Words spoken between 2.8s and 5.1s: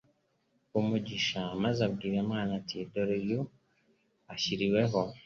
«Dore, uyu ashyiriweho